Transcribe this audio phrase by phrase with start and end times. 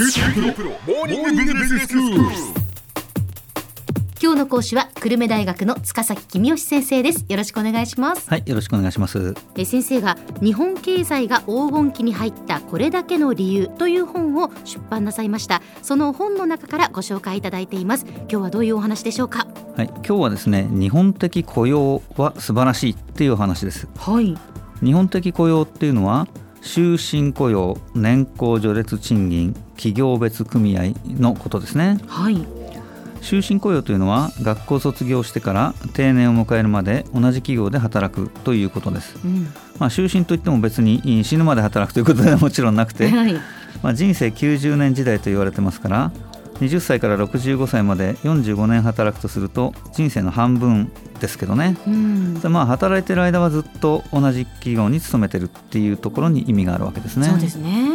[0.00, 0.06] 今
[4.34, 7.24] 日の講師は久留米大学の塚崎君吉先生です。
[7.28, 8.30] よろしくお願いします。
[8.30, 9.34] はい、よろしくお願いします。
[9.56, 15.62] え先生が日本経済が黄金期に入ったこれだけの理由という本を出版なさいました。
[15.82, 18.06] その本の中からご紹介いただいています。
[18.06, 19.48] 今日はどういうお話でしょうか？
[19.76, 23.88] はい、今日はですね、日本的雇用は素晴らしいっていうお話です。
[23.96, 24.38] はい。
[24.80, 26.28] 日本的雇用っていうのは
[26.62, 31.98] 終身雇用、年功序列賃金、企業別組合のことですね。
[32.06, 32.46] はい
[33.20, 39.16] 終身雇用というのは学校卒業してから定年を迎えるまで同じ企業で働くということです。
[39.24, 43.34] うんまあ、終身といっても別に死ぬまで働くということではもちろんなくて、はい
[43.82, 46.12] まあ、人生90年時代と言われてますから
[46.60, 50.90] 20歳から65歳まで45年働くとすると人生の半分
[51.20, 51.76] ですけどね。
[51.86, 52.40] うん。
[52.40, 57.28] でまあ働いてる間はずっと同じ企業に勤めてるっていうところに意味があるわけですね。
[57.28, 57.90] そうですね。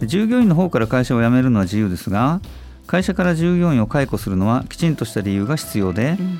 [0.00, 2.40] で従業員の方から会社を辞めるのは自由ですが
[2.86, 6.38] 会社から従業員を解雇するのはきちんとした理由が必要でうん。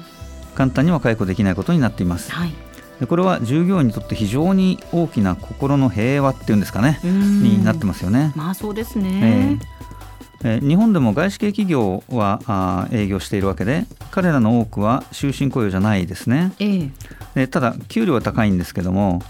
[0.54, 2.30] 簡単には解雇できないことになっています。
[2.32, 2.52] はい。
[3.00, 7.42] でこれは従業員にとって非常に大きな心の平和っていうんですかねうん。
[7.42, 8.32] になってますよね。
[8.36, 9.64] まあそうですえね、ええ。
[9.64, 10.03] ー
[10.44, 16.52] 日本でも外資系企業は営業しているわけで彼らの多くは終身雇用じゃないですね。
[16.58, 16.90] ええ。
[17.34, 19.22] でただ給料は高いんですけども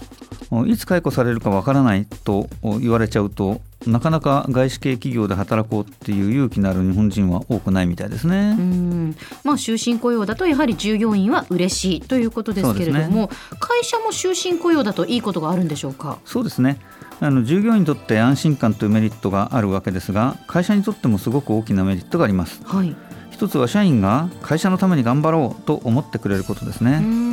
[0.51, 9.15] おいつ解雇されるかわからないとお言われちゃうとなかなか外資系企業で働こうっていう勇気のある日本人は多くないみたいですね、うん。
[9.43, 16.19] まあ終身雇用だとやはり従業員は嬉しいということですけれども、会社も終身雇用だといいことがあるんでしょうか？
[16.25, 16.79] そうですね。
[17.19, 22.61] あの従業員にとって安心感というメリットがあるわけですが会社にとってもすごく大きなメリットがあります。
[22.65, 22.95] はい。
[23.31, 27.24] 一つは社員が会社のために頑張ろうと思ってくれることですね、うん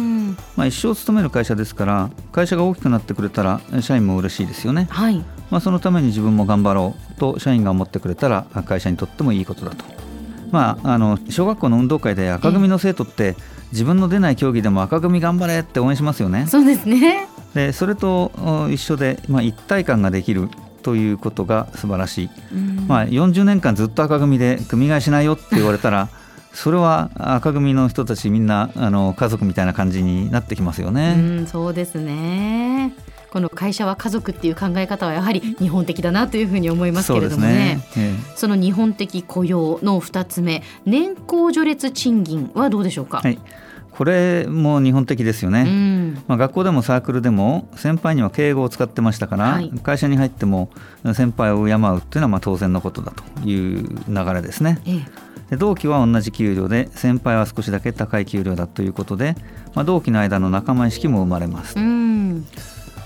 [0.57, 5.25] まあ、一生勤める会社ですから会社が大きくなってくれたら社員も嬉しいですよね、はい。
[5.51, 9.85] まあ、そのために自分も頑張ろうと社員が思ってくれたら会社にとってもいいことだと、
[10.51, 13.37] まあ、あの小学校の運動会で赤組の生徒って
[13.73, 16.47] 自分の出ない競技でも赤組頑張れって応援しますよね。
[16.47, 17.27] そうですね。
[17.55, 20.49] でそれとお一緒で、まあ、一体感ができる
[20.83, 22.87] ということが素晴らしい、うん。
[22.89, 26.09] まあ、40年間ずっと赤組で組替えしないよって言われたら
[26.53, 31.15] それは赤組の人たちみんなあの家族みたいな感じになってきますよね。
[31.17, 32.95] うんそうですね。
[33.33, 37.77] この会社は家族っていう考え方はやはり日本的だなというふうに思いますけれどもね。
[37.77, 37.81] ね。
[37.97, 40.63] えその日本的雇用の2つ目。
[40.85, 43.39] 年功序列賃金はどうでしょうか、えはい、
[43.91, 45.65] これも日本的ですよね。
[45.67, 46.23] うん。
[46.29, 49.73] まあ、学校でもサークルでも先輩には敬語を使ってましたから、はい。
[49.83, 50.69] 会社に入っても
[51.15, 54.83] 先輩を敬うっていうのはまあ当然のことだという流れですね。
[54.85, 55.32] ええ。
[55.32, 59.37] で同期は同じ給料で先輩は少しだけ高い給料だということで、
[59.75, 62.47] まあ、同期の間の仲間意識も生まれますうん。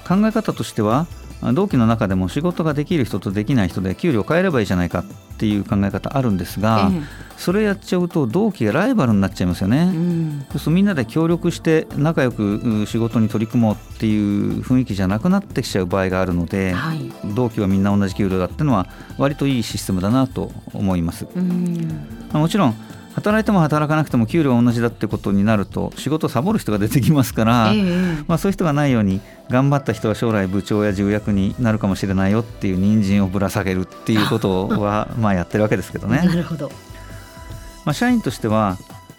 [0.07, 1.07] 考え方としては
[1.43, 5.05] 同期の中でも仕事ができる人とできない人で給料を変えればいいじゃないかっ
[5.39, 7.03] ていう考え方あるんですが、え
[7.37, 10.47] それやっちゃうと同期がライバルになっちゃいますよね、えうん。
[10.59, 17.13] そうみんなで協力して仲良くう仕事に取り組もうっていう雰囲気じゃなくなってきちゃう場合があるので、はい。
[17.35, 18.87] 同期はみんな同じ給料だっていうのは
[19.19, 21.27] 割といいシステムだなと思います。
[21.37, 21.87] うん。
[22.33, 22.75] まあもちろん
[23.17, 36.19] 働いても働かなくても給料は同じだってことになると仕事をサボる人が出てきますから、えーまあ、そういう人がないように頑張った人は将来部長や重役になるかもしれないよっていう人参をぶら下げるっていうことはまあやってるわけですけどね。
[36.19, 36.71] なるほど
[37.87, 38.77] まあ、社員としては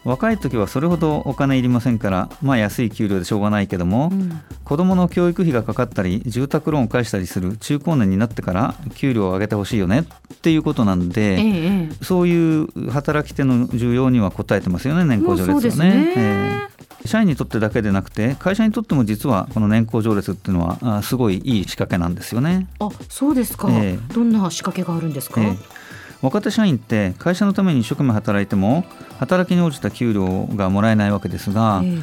[0.07, 4.41] 若い時はそれほどお金いりませんから、まあ、安い給料でしょうがないけども、うん。
[4.63, 16.69] 子どもの教育費がかかったり住宅ローンを返したりする中高年になってから給料を上げてほしいよねっていうことなんえで、えええそういう働き手の需要には応えてますよね年功序列はね。
[17.05, 22.67] 社員にとってだけでなくて会社にとっても実はこの年功序列っていうのはあすごいいい仕掛けなんですよね。
[22.79, 23.97] あそうですか、え。
[24.13, 25.76] どんな仕掛けがあるんですか、ええ
[26.21, 28.85] 若手社員って会社のために一生懸命働いても
[29.19, 32.01] 働きに応じた給料がもらえないわけですが、え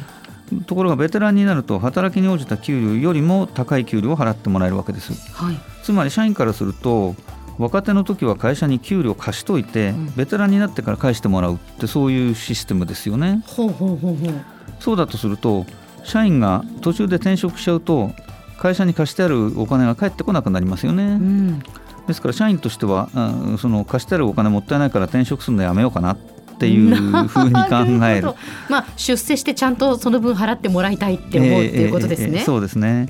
[0.67, 5.13] ところがベテランになると働きに応じた給料よりも高い給料を払ってもらえるわけです。
[5.13, 5.57] えはい。
[5.83, 7.15] つまり社員からすると
[7.57, 10.13] 若手の時は会社に給料を貸しといて、うん。
[10.15, 13.43] ベテランになってから返してもらうってそういうシステムですよね。
[13.45, 14.33] ほうほうほうほう。
[14.79, 15.65] そうだとすると
[16.03, 18.11] 社員が途中で転職しちゃうと
[18.57, 21.63] 会社に貸してあるお金が返ってこなくなりますよね、うん
[22.07, 26.17] ですから社員としては、うんその貸してあるお金もったいないから転職するのやめようかなっ
[26.57, 26.95] ていう
[27.27, 28.33] ふうに 考える。
[28.69, 33.09] まあ出世してちゃんとその分払ってもらいたいって思うっていうことですね、ええええそうですね。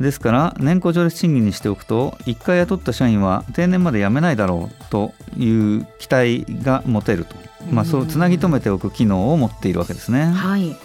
[0.00, 7.34] ですから年功序列賃金にしておくと1回雇った社員は定年まで辞めないだろうという期待が持てると、
[7.72, 10.26] まあ、そうつなぎ止めておく機能を持っているわけですね。
[10.26, 10.76] はい。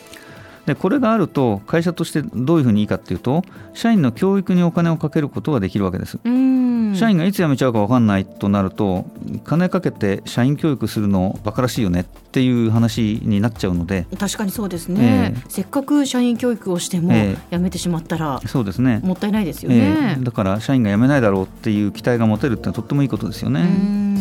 [0.65, 6.19] でこれがあると会社としてどういうふうにいいかっていうと社員の教育にお金をかけることができるわけです。
[6.23, 6.62] うん
[6.93, 9.05] 社員がいつ辞めちゃうか分かんないとなると
[9.43, 14.05] 金かけて社員教育するのバカらしいよねっていう話になっちゃうので。
[14.17, 17.13] 確かにそうですね、えー、せっかく社員教育をしても
[17.51, 19.01] 辞めてしまったら、えー、そうですね。
[19.03, 24.13] もったいないですよね、えー、だから社員が辞めないだろうっていう期待が持てるってとってもいいことですよね。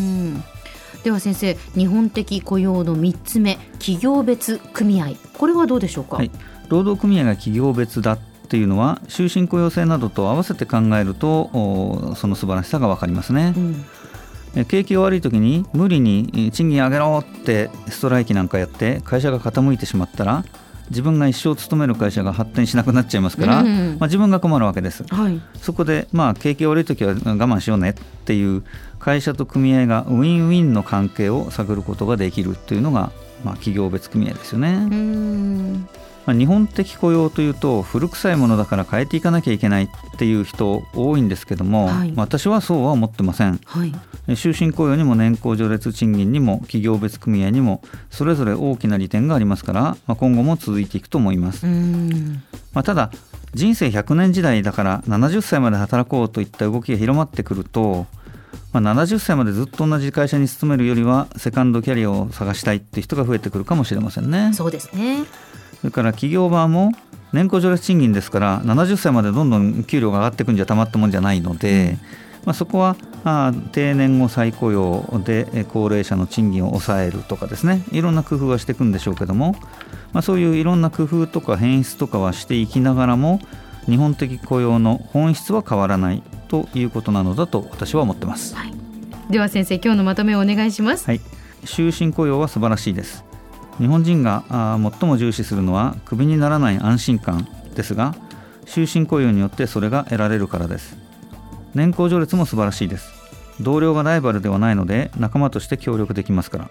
[1.04, 5.14] では先生日本的雇用の3つ目企業別組合。
[5.36, 6.30] これはどうでしょうか、はい、
[6.68, 8.18] 労働組合が企業別だっ
[8.52, 13.54] ていうのは終身雇用制などと合わせて考えるとその素晴らしさが分かりますね。
[13.56, 14.64] うん。
[14.66, 20.44] 景気が悪い時に無理に賃金上げろってストライキなんかやって会社が傾いてしまったら
[20.90, 27.94] 自分が一生勤める会社が発展しなくなっちゃいますから、うん、まあ、自分が困るわけです、はい、そこで、まあ、景気悪い時は我慢しようねっ
[28.26, 28.62] ていう
[28.99, 33.10] 会社と組合がウィンウィンの関係を探ることができるというのが、
[33.43, 34.87] まあ、企業別組合ですよね。
[36.26, 53.10] まあ、日本的雇用というと古臭いものだから変えていかなきゃいけないっていう人多いんですけども、はい、私はそうは思ってません、はい、終身雇用にも年功序列賃金にも企業別組合にもそれぞれ大きな利点がありますから、まあ、今後も続いていくと思います、まあ、ただ
[53.54, 58.06] 人生100年時代だから70歳まで働こうといった動きが広まってくると
[58.72, 64.52] まあ、70歳までずっと同じ会社に勤めるよりはセカンドキャリアを探したいって人が増えてくるかもしれませんね。
[64.54, 65.25] そうですね
[65.82, 66.93] それから企業側も
[67.32, 71.99] 年功序列賃金ですから70歳までどんどん給料が上がっていくんじゃたまったもんじゃないので、
[72.44, 79.56] まあ、そこはあ定年後再雇用で高齢者の賃金を抑えるとかですねいろんな工夫はしていくんでしょうけども、
[80.12, 83.40] まあ、そういういろんな工夫とか変質とかはしていきながらも
[83.87, 88.73] 日本的雇用の本質は変わらないということなのだと私は思ってます、はい、
[89.31, 91.20] では先生今日のまとめをお願いします、はい、
[91.64, 93.25] 終身雇用は素晴らしいです
[93.78, 94.44] 日本人が
[95.00, 98.14] 最も重視するのはクビにならない安心感ですが
[98.66, 100.96] 終身雇用によってそれが得られるからです。
[101.74, 103.10] 年功序列も素晴らしいです。
[103.60, 106.70] 同僚がライバルではないので仲間として協力できますから。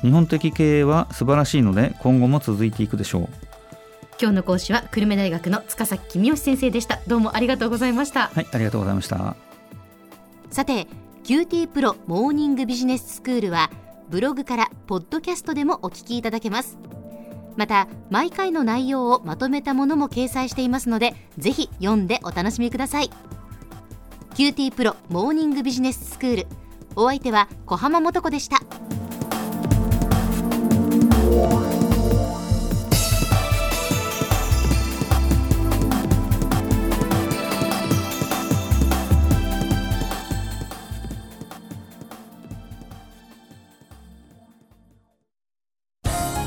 [0.00, 3.28] 日本的経営は素晴らしいので今後も続いていくでしょう。
[4.20, 7.00] 今日の講師は久留米大学の塚崎君吉先生でした。
[7.06, 8.28] どうもありがとうございました。
[8.28, 9.36] はいありがとうございました。
[10.50, 10.86] さて
[11.24, 13.70] QT プロモーニングビジネススクールは
[14.12, 16.76] ブログからポッドキャストでもお聞きいただけます。
[17.56, 23.10] また毎回の内容をまとめたものも掲載していますのでぜひ読んでお楽しみください。
[24.34, 26.46] QT プロモーニングビジネススクール。
[26.94, 28.60] お相手は小浜もとこでした。